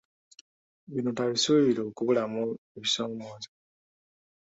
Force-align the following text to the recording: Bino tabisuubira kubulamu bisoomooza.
Bino 0.93 1.09
tabisuubira 1.17 1.81
kubulamu 1.95 2.41
bisoomooza. 2.81 3.49